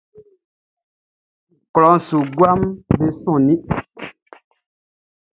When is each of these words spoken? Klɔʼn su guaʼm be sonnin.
Klɔʼn 1.73 1.97
su 2.07 2.17
guaʼm 2.37 2.59
be 2.97 3.07
sonnin. 3.21 3.59